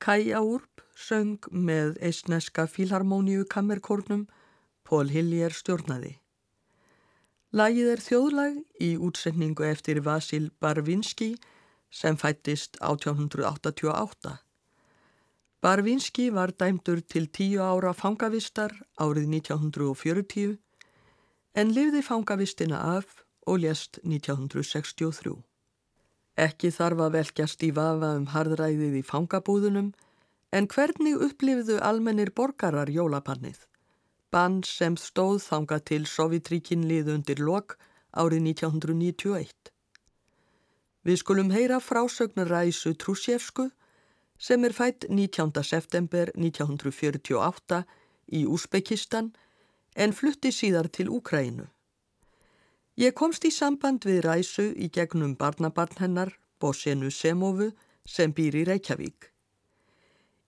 [0.03, 4.27] Kaja Úrp söng með eisneska fílharmoníu kammerkórnum,
[4.83, 6.17] Pól Hillier stjórnaði.
[7.57, 11.37] Lægið er þjóðlag í útsetningu eftir Vasil Barvinski
[11.91, 14.35] sem fættist 1888.
[15.63, 20.59] Barvinski var dæmdur til tíu ára fangavistar árið 1940
[21.57, 25.37] en lifði fangavistina af og lést 1963.
[26.37, 29.93] Ekki þarf að velkjast í vafa um harðræðið í fangabúðunum
[30.53, 33.63] en hvernig upplifðu almennir borgarar jólapannið?
[34.35, 37.79] Bann sem stóð þanga til Sovjetríkin lið undir lok
[38.13, 39.71] árið 1991.
[41.07, 43.71] Við skulum heyra frásögnar Ræsu Trúsjefsku
[44.39, 45.53] sem er fætt 19.
[45.63, 47.85] september 1948
[48.35, 49.31] í Úsbekistan
[49.95, 51.71] en flutti síðar til Úkrænu.
[53.00, 57.72] Ég komst í samband við Ræsu í gegnum barnabarn hennar, Bosjenu Semovu,
[58.06, 59.32] sem býr í Reykjavík.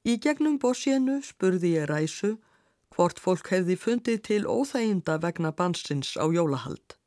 [0.03, 2.35] Í gegnum Bosjenu spurði ég Ræsu
[2.93, 6.97] hvort fólk hefði fundið til óþæginda vegna bansins á jólahald.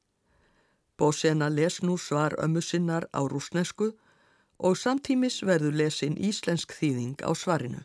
[0.98, 3.92] Bosjena les nú svar ömmu sinnar á rúsnesku
[4.58, 7.84] og samtímis verður lesin íslensk þýðing á svarinu.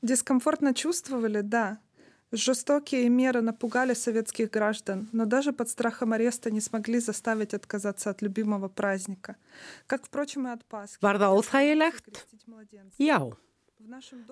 [0.00, 1.76] Дискомфортно чувствовали, да.
[2.34, 8.22] Жестокие меры напугали советских граждан, но даже под страхом ареста не смогли заставить отказаться от
[8.22, 9.34] любимого праздника.
[9.88, 10.98] Как, впрочем, и от Пасхи.
[11.02, 12.26] Var það óþægilegt?
[12.98, 13.18] Já.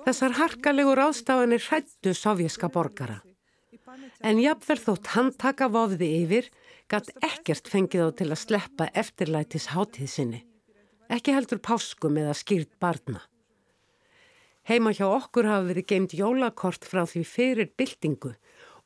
[0.07, 3.18] Þessar harkalegur ástafanir hrættu sovjíska borgara.
[4.21, 6.51] En jafnverð þótt handtaka vofði yfir,
[6.87, 10.40] gatt ekkert fengið á til að sleppa eftirlætis hátíð sinni.
[11.09, 13.25] Ekki heldur páskum eða skýrt barna.
[14.63, 18.32] Heima hjá okkur hafa verið geimt jólakort frá því fyrir byltingu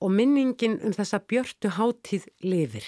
[0.01, 2.87] og minningin um þessa björtu hátíð lifir.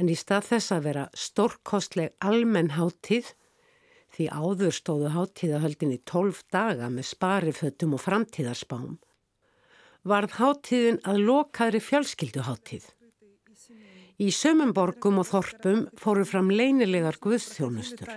[0.00, 3.34] En í stað þess að vera stórkostleg almenn hátíð,
[4.10, 8.96] því áður stóðu hátíðahöldin í tólf daga með sparifötum og framtíðarspám,
[10.02, 12.88] varð hátíðin að lokaðri fjölskylduhátíð.
[14.20, 18.10] Í sömum borgum og þorpum fóru fram leynilegar guðstjónustur.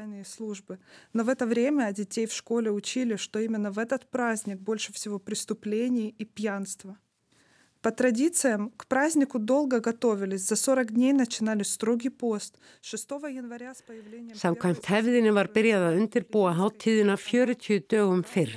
[14.44, 18.56] Samkvæmt hefðinu var byrjað að undirbúa háttíðina 40 dögum fyrr.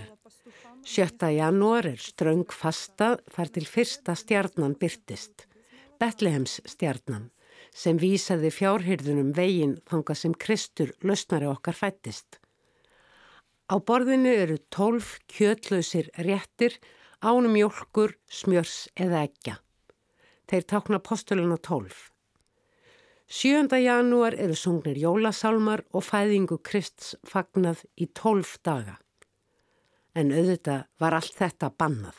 [0.87, 1.31] 7.
[1.35, 5.47] janúar er ströng fasta þar til fyrsta stjarnan byrtist,
[5.99, 7.31] Betlehems stjarnan
[7.77, 12.39] sem vísaði fjárhyrðunum veginn þanga sem Kristur lausnari okkar fættist.
[13.69, 16.79] Á borðinu eru tólf kjötlausir réttir,
[17.21, 19.57] ánum jólkur, smjörs eða eggja.
[20.47, 22.13] Þeir tákna postuluna tólf.
[23.27, 23.67] 7.
[23.83, 29.01] janúar eru sungnir jólasálmar og fæðingu Krists fagnað í tólf daga.
[30.15, 32.17] En auðvitað var allt þetta bannað.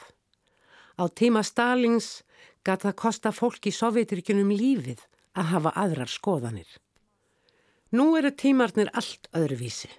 [0.99, 2.26] Á tíma Stalins
[2.68, 6.68] gata kosta fólk í Sovjetrikjunum lífið að hafa aðrar skoðanir.
[7.93, 9.91] Nú eru tímarnir allt öðruvísi.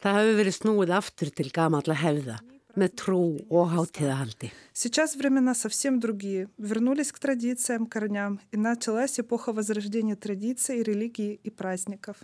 [0.00, 2.38] Það hafi verið snúið aftur til gamalla hefða
[2.78, 4.50] með trú og hátíðahaldi.
[4.72, 6.48] Сейчас времена совсем другие.
[6.58, 12.16] Вернулись к традициям, корням, и началась эпоха возрождения традиций, религии и праздников.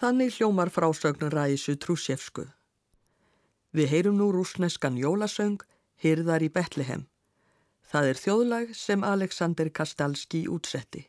[0.00, 2.48] Þannig hljómar frásögnur Ræsu Trúsjefsku.
[3.76, 5.60] Við heyrum nú rúsneskan jólasöng,
[6.00, 7.06] Hyrðar í Betlehem.
[7.85, 11.05] Það er þjóðlag sem Alexander Kastalski útsetti.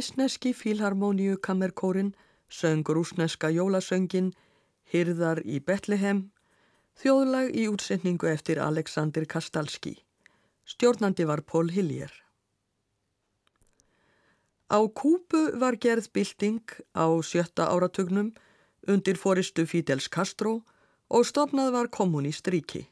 [0.00, 2.14] Eisneski Fílharmoníu Kammerkórin
[2.48, 4.30] söng rúsneska jólasöngin
[4.88, 6.30] Hyrðar í Betlehem,
[6.96, 9.98] þjóðlag í útsetningu eftir Alexander Kastalski.
[10.64, 12.08] Stjórnandi var Pól Hiljer.
[14.72, 16.64] Á Kúbu var gerð bylting
[16.96, 18.30] á sjötta áratugnum
[18.88, 20.62] undir fóristu Fidels Castro
[21.12, 22.86] og stofnað var kommunist ríki.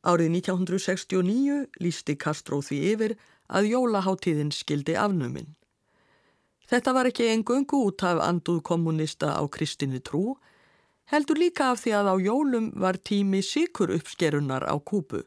[0.00, 3.16] Árið 1969 lísti Castro því yfir
[3.52, 5.52] að jólaháttíðin skildi afnuminn.
[6.70, 10.36] Þetta var ekki engöngu út af anduð kommunista á kristinni trú,
[11.12, 15.24] heldur líka af því að á jólum var tími síkur uppskerunar á Kúbu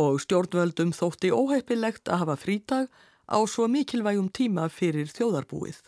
[0.00, 2.90] og stjórnvöldum þótti óheppilegt að hafa frítag
[3.28, 5.80] á svo mikilvægum tíma fyrir þjóðarbúið.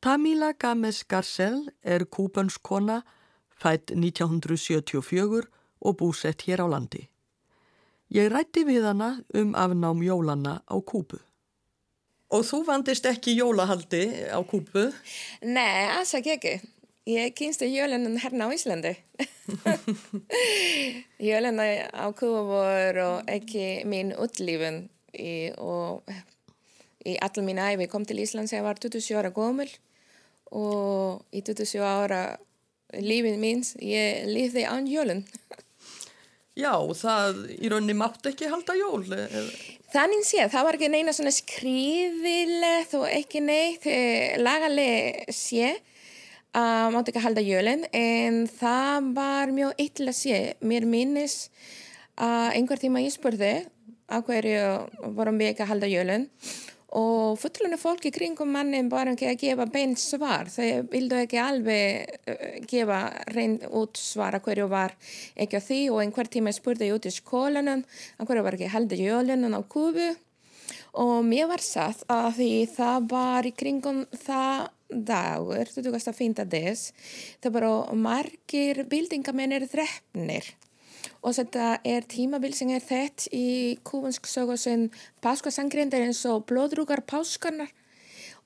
[0.00, 3.02] Tamila Games Garcel er kúbönskona,
[3.50, 5.48] fætt 1974
[5.80, 7.08] og búsett hér á landi.
[8.14, 11.18] Ég rætti við hana um afnám jólanna á Kúbu.
[12.28, 14.90] Og þú vandist ekki jólahaldi á Kúbu?
[15.48, 16.58] Nei, alls ekki.
[17.08, 18.92] Ég kynstu jólunum hérna á Íslandi.
[21.30, 24.82] Jólunna á Kúbu voru ekki mín útlífun
[25.56, 26.12] og
[27.08, 29.70] í allar mín æfi kom til Ísland sem ég var 27 ára gómul
[30.52, 32.22] og í 27 ára
[32.92, 35.24] lífið míns ég lífði án jólun.
[36.58, 39.04] Já, það í rauninni mátt ekki halda jól.
[39.92, 43.86] Þannig séð, það var ekki neina svona skrifilegt og ekki neitt
[44.42, 45.76] lagaleg sé
[46.58, 50.40] að mátt ekki halda jólun en það var mjög eitthvað sé.
[50.66, 51.44] Mér minnis
[52.18, 53.52] að einhver tíma ég spurði
[54.08, 56.26] að hverju vorum við ekki að halda jólun
[56.96, 62.14] og fullunni fólki kringum mannin bara ekki að gefa beint svar þau vildu ekki alveg
[62.30, 63.00] uh, gefa
[63.34, 64.94] reynd út svara hverju var
[65.36, 67.84] ekki á því og einhver tíma spurði ég út í skólanum
[68.16, 70.08] að hverju var ekki heldur jólunum á kubu
[70.98, 76.46] og mér var satt að því það var í kringum það dagur, 25.
[76.48, 76.86] des
[77.42, 80.48] það bara margir bildingamennir þreppnir
[81.22, 84.86] og þetta er tímabil sem er þett í kúbansk sögu sem
[85.24, 87.70] páskasangrind er eins og blóðrúgar páskarnar.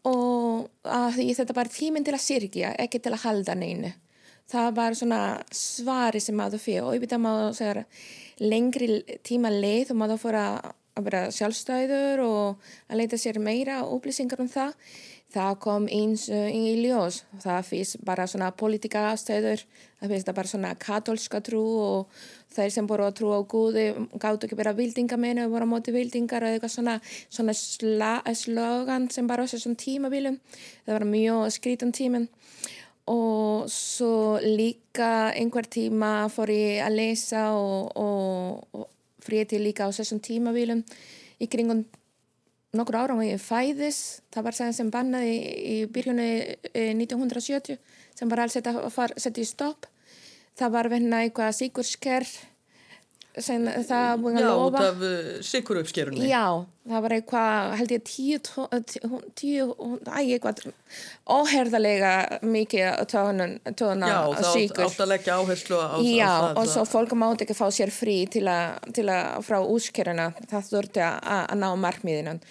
[0.09, 3.92] Og þetta var tíminn til að sirkja, ekki til að halda neinu.
[4.50, 5.20] Það var svona
[5.55, 7.84] svari sem maður fyrir og það maður segja
[8.42, 10.72] lengri tíma leið og maður fór að
[11.07, 14.74] vera sjálfstæður og að leita sér meira upplýsingar um það
[15.33, 17.22] það kom eins uh, í ljós.
[17.43, 19.64] Það fyrst bara svona politika afstæður,
[20.01, 22.22] það fyrst bara svona katolska trú og
[22.53, 23.87] þeir sem voru að trú á Guði
[24.20, 26.99] gáttu ekki vera vildingamennu voru á móti vildingar og eitthvað svona,
[27.33, 30.39] svona sla, slogan sem bara á þessum tímabilum.
[30.85, 32.28] Það var mjög skrítan tímin
[33.11, 38.87] og svo líka einhver tíma fór ég að lesa og, og, og
[39.22, 40.85] frétti líka á þessum tímabilum
[41.43, 41.83] í kringum
[42.76, 45.34] nokkur ára á ég fæðis, það var sem bannaði
[45.72, 46.28] í byrjunu
[46.72, 47.80] 1970 eh,
[48.16, 49.88] sem var alls setja í stopp.
[50.56, 52.28] Það var verna eitthvað síkurskerr
[53.41, 54.53] sem það búin að lofa.
[54.53, 56.26] Já, út af uh, síkurupskerunni.
[56.28, 56.45] Já,
[56.91, 58.41] það var eitthvað, held ég, tíu,
[59.39, 59.68] tíu,
[60.05, 60.61] æg, eitthvað
[61.33, 62.12] óherðalega
[62.45, 62.85] mikið
[64.12, 64.85] Já, á síkur.
[64.85, 66.11] Já, átt að leggja áherslu á það.
[66.12, 71.07] Já, og svo fólk mátti ekki fá sér frí til að frá úskeruna, það þurfti
[71.07, 72.43] að ná markmiðinum.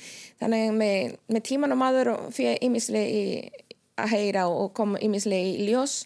[0.42, 3.68] Þannig með, með tíman og maður fyrir ímislega
[4.02, 6.02] að heyra og koma ímislega í ljós.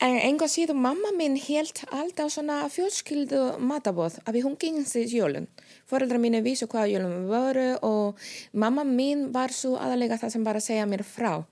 [0.00, 5.46] En enga síðan mamma minn held alltaf svona fjölskyldu matabóð af því hún í jólun.
[5.84, 8.16] Fóreldra mín er vísu hvað jólun voru og
[8.52, 11.44] mamma mín var svo aðalega það sem bara segja mér frá.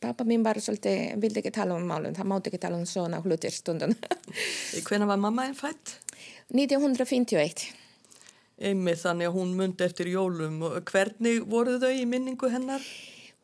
[0.00, 3.22] Pappa mín bara svolítið vildi ekki tala um málun, það mátti ekki tala um svona
[3.24, 3.96] hlutir stundun.
[4.84, 5.96] Hvena var mamma einn fætt?
[6.52, 7.70] 1951.
[8.60, 10.60] Einmið þannig að hún myndi eftir jólum.
[10.92, 12.84] Hvernig voru þau í minningu hennar?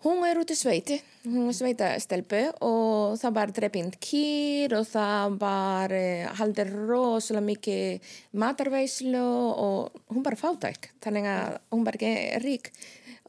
[0.01, 0.97] Hún er út í sveiti,
[1.27, 8.15] hún er sveitastelpu og það var drefind kýr og það var eh, haldir rosalega mikið
[8.41, 12.15] matarveislu og hún bara fátæk, þannig að hún var ekki
[12.47, 12.73] rík.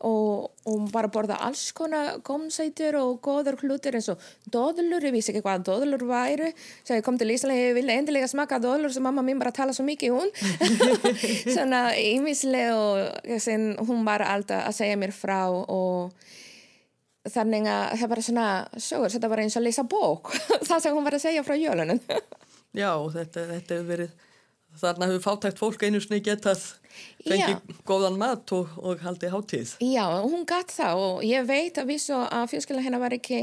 [0.08, 5.36] Og hún bara borða alls konar gómsætur og góður hlutir eins og dóðlur, ég vissi
[5.36, 6.54] ekki hvað dóðlur væri,
[6.88, 9.52] svo ég kom til Íslandi og ég vilja endilega smaka dóðlur sem mamma mín bara
[9.54, 10.32] tala svo mikið hún,
[11.54, 16.16] svona ímislega og hún var alltaf að segja mér frá og
[17.30, 18.48] þannig að það var svona
[18.78, 20.34] sögur, þetta var eins og að leysa bók.
[20.70, 22.02] Það sem hún var að segja frá jölunum
[22.82, 24.20] Já, þetta, þetta hefur verið
[24.80, 26.62] þarna hefur fátækt fólk einu snið getað
[27.26, 29.74] fengið góðan mat og, og haldið hátíð.
[29.84, 33.42] Já, hún gatt það og ég veit að vísu að fjölskylda hennar var ekki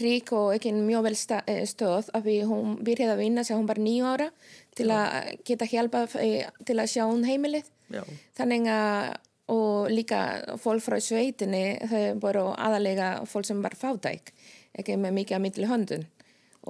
[0.00, 3.68] rík og ekki mjög vel eh, stöð af því hún byrjaði að vinna sem hún
[3.70, 4.28] var nýju ára
[4.76, 7.68] til að geta hjálpa eh, til að sjá hún heimilið.
[7.92, 8.04] Já.
[8.38, 9.16] þannig að
[9.52, 10.22] og líka
[10.62, 14.32] fólk frá sveitinni þau voru aðalega fólk sem var fátæk
[14.78, 16.04] ekki með mikið að myndli höndun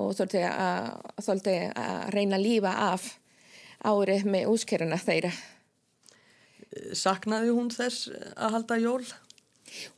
[0.00, 3.08] og þóldi að, að reyna að lífa af
[3.82, 5.32] árið með úskeruna þeirra
[6.96, 9.02] Saknaði hún þess að halda jól?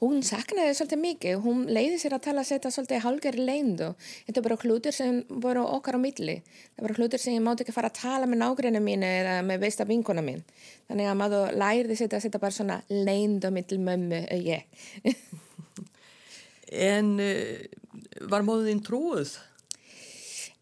[0.02, 3.90] Hún saknaði svolítið mikið, hún leiði sér að tala að setja svolítið hálgeri leindu.
[4.26, 6.36] Þetta er bara hlutur sem voru okkar á milli.
[6.74, 9.64] Það voru hlutur sem ég mátti ekki fara að tala með nágrinni mín eða með
[9.66, 10.44] veista vinkona mín.
[10.90, 14.84] Þannig að maður læriði sér að setja bara svona leindu mittil mömmu og ég.
[16.92, 19.36] en uh, var móðin trúið?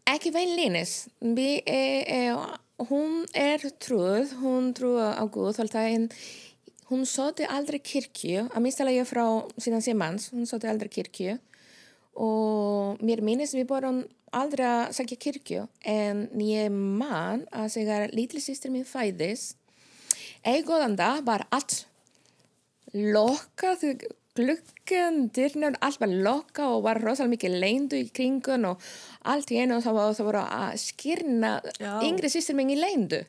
[0.09, 1.05] Ekki vein línis.
[1.23, 6.09] Við, e, e, hún er trúið, hún trúið á Guð, þáltað
[6.93, 9.25] hún sóti aldrei kirkju, að minnstalega frá
[9.57, 11.37] síðan sem manns, hún sóti aldrei kirkju.
[12.21, 18.73] Og mér minnist við borum aldrei að segja kirkju en ég man að segja lítlisýstir
[18.73, 19.53] mín fæðis
[20.41, 21.83] eða góðan dag var allt
[22.93, 28.81] lokkað glukkan, dyrnur, allt var lokka og var rosalega mikið leindu í kringun og
[29.29, 31.53] allt í einu og það voru að skýrna
[32.05, 33.21] yngri sýstir í leindu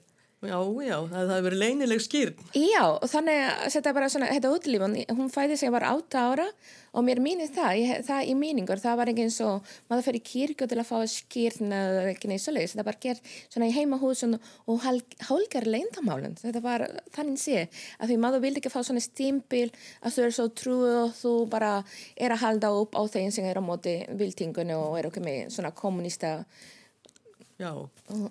[0.45, 2.41] Já, já, það hefur verið leinileg skýrn.
[2.59, 6.25] Já, og þannig að þetta er bara svona, þetta útlífun, hún fæði sig var átta
[6.31, 6.47] ára
[6.95, 10.25] og mér mínir það, ég, það í míningur, það var ekki eins og maður fyrir
[10.29, 13.75] kirkju til að fá skýrn eða ekki neitt svo leiðis, þetta var gert svona í
[13.75, 16.87] heimahúsun og hálgar leindamálun, þetta var
[17.17, 17.67] þannig sé,
[17.99, 19.67] að því maður vildi ekki fá svona stimpil
[20.05, 21.73] að þú er svo trúið og þú bara
[22.15, 25.43] er að halda upp á þeim sem er á móti viltingunni og er okkur með
[25.57, 26.37] svona kommunista
[27.59, 27.71] Já,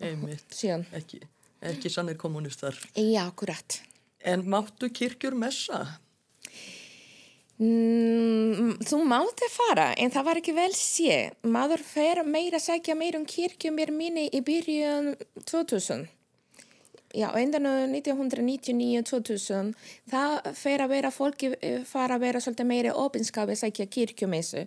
[0.04, 0.88] einmitt, síðan.
[0.96, 1.24] ekki
[1.72, 2.78] ekki sannir kommunistar.
[2.96, 3.82] Já, akkurat.
[4.24, 5.84] En máttu kirkjur messa?
[7.62, 11.18] Mm, þú mátti fara, en það var ekki vel sé.
[11.46, 15.14] Maður fer meira að segja meira um kirkjum mér minni í byrjun
[15.46, 16.08] 2000.
[17.14, 19.76] Já, endan 1999-2000
[20.10, 21.52] það fer að vera, fólki
[21.86, 24.66] fara að vera svolítið meira ofinskapi að segja kirkjumessu.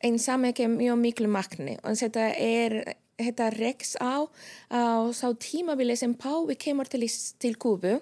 [0.00, 1.76] En saman ekki mjög miklu makni.
[1.82, 2.78] Og þetta er
[3.18, 4.26] þetta reks á
[4.70, 7.04] á sá tímabili sem Pávi kemur til,
[7.38, 7.98] til Kúbu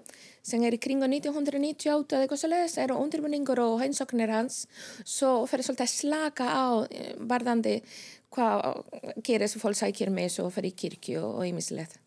[0.46, 4.64] sem er í kringa 1998 eða eitthvað svo leiðis, eru undirbúningur og heimsóknir hans
[5.02, 6.66] svo fyrir svolítið að slaka á
[7.32, 7.80] varðandi
[8.36, 8.82] hvað
[9.24, 11.98] gerir þessu fólk sækir með þessu og fyrir kirkju og ímislegt.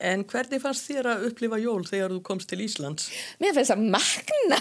[0.00, 3.08] En hvernig fannst þér að upplifa jól þegar þú komst til Íslands?
[3.42, 4.60] Mér finnst það magna.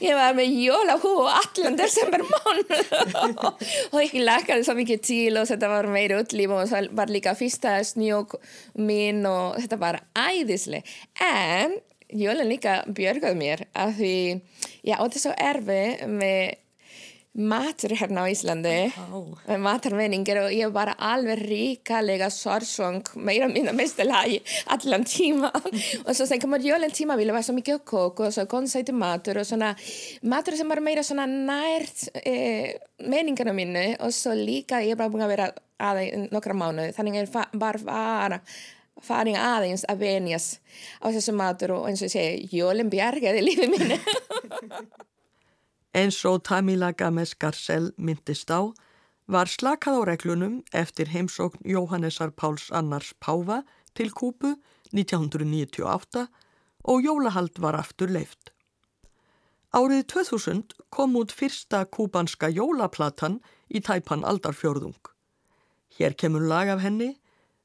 [0.00, 2.80] Ég var með jólahú og allan desember mánu
[3.92, 7.36] og ég lakaði svo mikið til og þetta var meira utlýf og það var líka
[7.38, 8.38] fyrsta snjók
[8.80, 10.96] mín og þetta var æðislega.
[11.20, 11.76] En
[12.16, 14.14] jólun líka björgaði mér að því
[14.88, 16.56] ég átti svo erfi með
[17.36, 18.92] matur hérna á Íslandi.
[19.12, 19.28] Oh.
[19.60, 24.40] matarmenningar og ég var alveg ríkalega sorsong meira að mestalagi
[24.72, 25.50] allan tíma.
[26.04, 29.46] Og svo þegar maður jólinn tíma vilja var svo mikið kók og konsæti matur og
[29.46, 29.74] svona
[30.22, 35.26] matur sem var meira svona nært eh, menningarna mínu og svo líka ég var búin
[35.26, 38.40] að vera aðeins nokkra mánu þannig að ég var bara
[39.04, 40.46] farin aðeins að venjas
[41.04, 44.00] á þessu matur og eins og ég segi jólinn bjargaði lífið mínu
[45.96, 48.68] Eins og Tamila Games Garcell myndist á,
[49.32, 53.62] var slakað á reglunum eftir heimsókn Jóhannesar Páls Annars Páfa
[53.96, 54.58] til Kúpu
[54.92, 56.26] 1998
[56.84, 58.52] og jólahald var aftur leift.
[59.72, 63.40] Árið 2000 kom út fyrsta kúbanska jólaplatan
[63.72, 65.00] í tæpan aldarfjörðung.
[65.96, 67.14] Hér kemur lag af henni,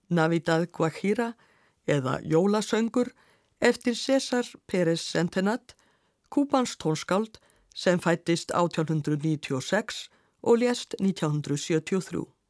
[0.08, 1.34] Navidad Guajira
[1.84, 3.12] eða Jólasöngur
[3.60, 5.76] eftir César Pérez Centenat,
[6.32, 7.42] kúbans tónskáld
[7.76, 10.10] sem fættist 1896
[10.44, 12.41] og lést 1973.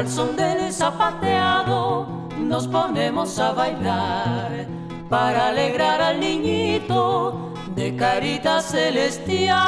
[0.00, 2.06] Al son del zapateado
[2.38, 4.66] nos ponemos a bailar
[5.10, 9.58] para alegrar al niñito de carita celestial.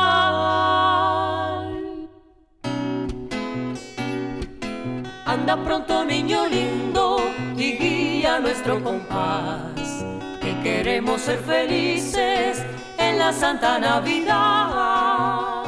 [5.27, 7.19] Anda pronto niño lindo
[7.55, 10.03] y guía nuestro compás,
[10.41, 12.65] que queremos ser felices
[12.97, 15.62] en la Santa Navidad.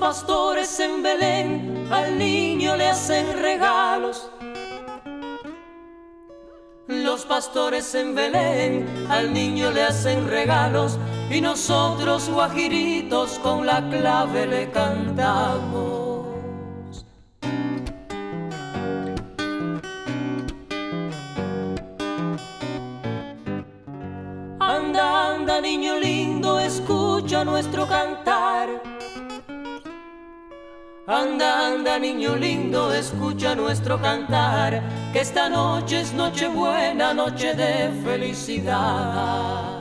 [0.00, 4.30] Pastores en Belén al niño le hacen regalos.
[6.86, 10.98] Los pastores en Belén al niño le hacen regalos
[11.30, 16.26] y nosotros guajiritos con la clave le cantamos.
[24.60, 28.93] Anda, anda, niño lindo, escucha nuestro cantar.
[31.06, 34.82] Anda, anda, niño lindo, escucha nuestro cantar,
[35.12, 39.74] que esta noche es noche buena, noche de felicidad.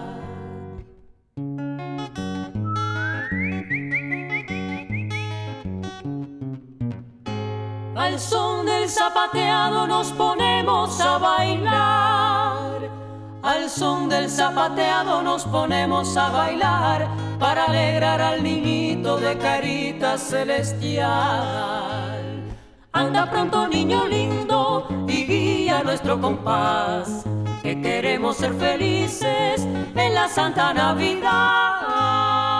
[7.95, 12.42] Al son del zapateado nos ponemos a bailar.
[13.43, 21.11] Al son del zapateado nos ponemos a bailar para alegrar al niñito de carita celestial.
[22.93, 27.25] Anda pronto niño lindo y guía nuestro compás,
[27.61, 32.53] que queremos ser felices en la Santa Navidad.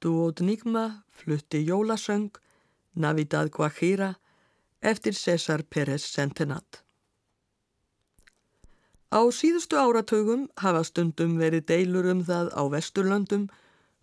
[0.00, 2.30] Duot Nigma flutti jólasöng
[2.94, 4.14] Navidad Guajira
[4.80, 6.84] eftir César Pérez Sentenat.
[9.10, 13.48] Á síðustu áratögum hafa stundum verið deilur um það á Vesturlöndum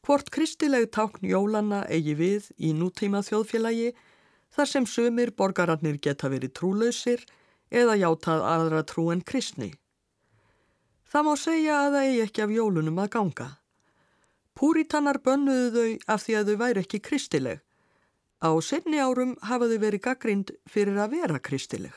[0.04, 3.94] hvort kristileg tákn jólanna eigi við í nútíma þjóðfélagi
[4.52, 7.24] þar sem sömur borgararnir geta verið trúlausir
[7.72, 9.72] eða játað aðra trú en kristni.
[11.08, 13.50] Það má segja að það eigi ekki af jólunum að ganga.
[14.56, 17.62] Púrítannar bönnuðu þau af því að þau væri ekki kristileg.
[18.40, 21.96] Á setni árum hafa þau verið gaggrind fyrir að vera kristileg.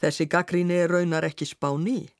[0.00, 2.10] Þessi gaggríni raunar ekki spá ný.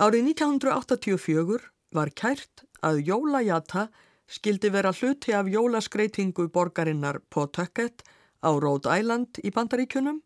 [0.00, 3.88] Árið 1984 var kært að jólajata
[4.32, 8.02] skildi vera hluti af jólaskreitingu borgarinnar Pawtucket
[8.40, 10.22] á Rhode Island í bandaríkunum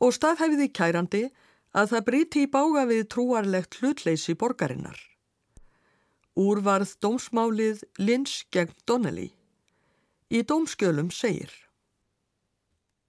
[0.00, 1.22] og staðhæfiði kærandi
[1.76, 5.07] að það briti í bága við trúarlegt hlutleysi borgarinnar.
[6.38, 9.32] Úr varð dómsmálið Lynch gegn Donnelly.
[10.30, 11.50] Í dómskjölum segir.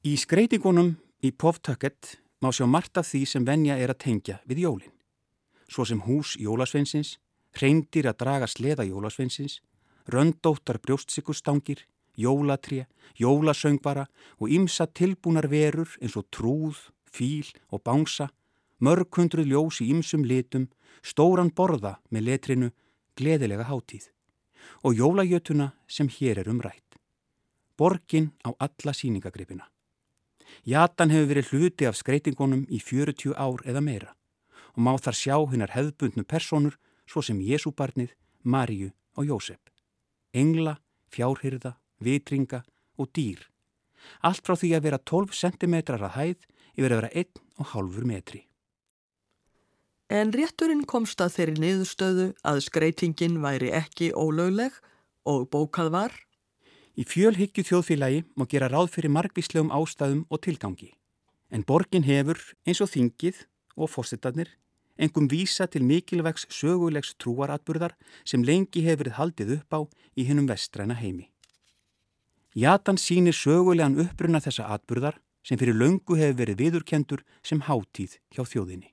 [0.02, 4.64] Í skreitingunum í Pawtucket má sjá margt af því sem venja er að tengja við
[4.64, 4.96] jólinn.
[5.70, 7.20] Svo sem hús jólasveinsins,
[7.62, 9.60] reyndir að draga sleða jólasveinsins,
[10.10, 11.86] röndóttar brjóstsikustangir,
[12.18, 12.88] jólatré,
[13.22, 14.10] jólasöngbara
[14.42, 18.32] og ymsa tilbúnar verur eins og trúð, fíl og bánsa,
[18.82, 20.72] mörg hundru ljós í ymsum litum,
[21.06, 22.74] stóran borða með letrinu
[23.20, 24.10] gleðilega hátíð
[24.84, 26.96] og jólajötuna sem hér er umrætt.
[27.78, 29.68] Borgin á alla síningagripina.
[30.66, 34.16] Jatan hefur verið hluti af skreitingunum í 40 ár eða meira
[34.76, 36.78] og má þar sjá hinnar hefðbundnu personur
[37.10, 38.14] svo sem Jésúbarnið,
[38.44, 39.60] Maríu og Jósef.
[40.34, 40.78] Engla,
[41.10, 42.64] fjárhyrða, vitringa
[42.98, 43.42] og dýr.
[44.24, 46.46] Allt frá því að vera 12 cm að hæð
[46.78, 48.49] yfir að vera 1,5 metri.
[50.10, 54.74] En rétturinn komst að þeirri niðurstöðu að skreitingin væri ekki ólögleg
[55.30, 56.16] og bókað var.
[56.98, 60.90] Í fjölhyggju þjóðfélagi má gera ráð fyrir margvíslegum ástæðum og tilgangi.
[61.54, 63.46] En borgin hefur, eins og þingið
[63.78, 64.50] og fórsettarnir,
[64.98, 67.94] engum vísa til mikilvægs sögulegs trúaratburðar
[68.26, 69.80] sem lengi hefur haldið upp á
[70.18, 71.30] í hinnum vestræna heimi.
[72.58, 78.42] Jatan sínir sögulegan uppbruna þessa atburðar sem fyrir löngu hefur verið viðurkendur sem hátíð hjá
[78.42, 78.90] þjóðinni.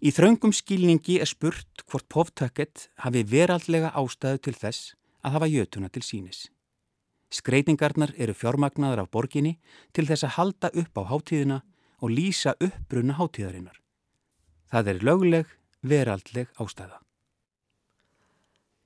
[0.00, 5.90] Í þraungum skilningi er spurt hvort Pawtucket hafi veraldlega ástæðu til þess að hafa jötuna
[5.92, 6.46] til sínis.
[7.28, 9.58] Skreitingarnar eru fjármagnaðar af borginni
[9.92, 11.60] til þess að halda upp á hátíðina
[12.00, 13.76] og lýsa uppbrunna hátíðarinnar.
[14.72, 15.52] Það er lögleg,
[15.84, 16.96] veraldleg ástæða.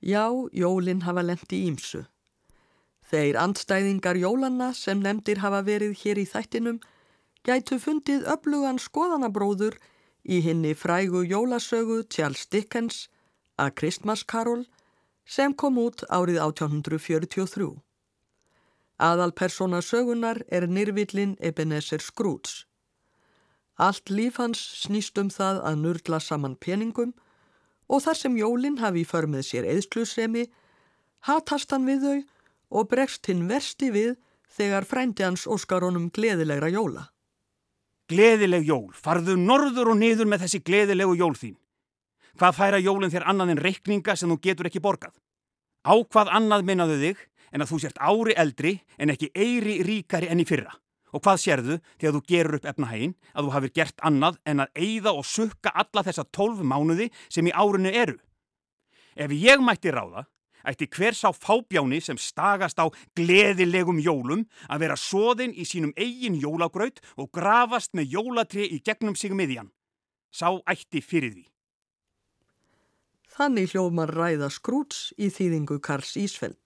[0.03, 2.03] Já, jólinn hafa lendi ímsu.
[3.07, 6.83] Þeir andstæðingar jólanna sem nefndir hafa verið hér í þættinum
[7.47, 9.94] gætu fundið öflugan skoðanabróður í
[10.25, 13.09] henni frægu jólasögu Charles Dickens
[13.57, 14.65] að Christmas Carol
[15.25, 17.71] sem kom út árið 1843.
[18.97, 22.65] Aðalpersona sögunar er nýrvillin Ebenezer Scrooge.
[23.77, 27.13] Allt líf hans snýst um það að nurdla saman peningum
[27.91, 30.45] og þar sem jólinn hafi í för með sér eðsklusremi,
[31.27, 32.21] hatast hann við þau
[32.79, 34.15] og bregst hinn versti við
[34.55, 37.09] þegar frændi hans óskar honum gleðilegra jóla.
[38.05, 41.55] Gleðileg jól, farðu norður og niður með þessi gleðilegu jól þín.
[42.37, 45.15] Hvað færa jólinn þér annað en reikninga sem þú getur ekki borgað?
[45.81, 50.29] Á hvað annað minnaðu þig en að þú sért ári eldri en ekki eiri ríkari
[50.29, 50.75] enn í fyrra?
[51.15, 54.81] Og hvað sérðu þegar þú gerur upp efnahægin að þú hafið gert annað en að
[54.83, 58.19] eigða og sukka alla þessa tólf mánuði sem í árinu eru?
[59.15, 60.27] Ef ég mætti ráða,
[60.67, 62.85] ætti hver sá fábjáni sem stagast á
[63.17, 69.15] gleðilegum jólum að vera soðin í sínum eigin jólagraut og grafast með jólatri í gegnum
[69.15, 69.71] sig miðjan.
[70.31, 71.45] Sá ætti fyrir því.
[73.35, 76.59] Þannig hljóðman ræða Scrooge í þýðingu Karls Ísfeld.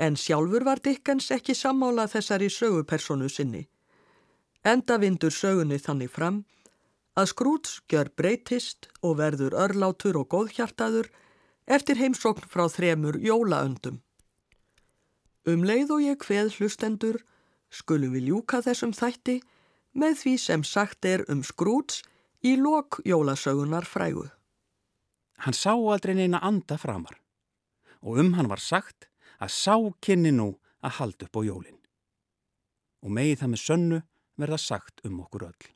[0.00, 3.68] En sjálfur var Dickens ekki sammála þessari sögupersonu sinni.
[4.66, 6.42] Enda vindur sögunni þannig fram
[7.18, 11.10] að Scrooge gjör breytist og verður örlátur og góðhjartaður
[11.66, 14.00] eftir heimsókn frá þremur jólaöndum.
[15.48, 17.20] Um leið og ég hveð hlustendur
[17.72, 19.40] skulum við ljúka þessum þætti
[19.96, 22.04] með því sem sagt er um Scrooge
[22.44, 24.28] í lok jólasögunar frægu.
[25.40, 27.16] Hann sá aldrei neina anda framar
[28.00, 29.08] og um hann var sagt
[29.40, 30.52] að sá kynni nú
[30.84, 31.80] að halda upp á jólinn.
[33.04, 34.00] Og megið það með sönnu
[34.40, 35.68] verða sagt um okkur öll.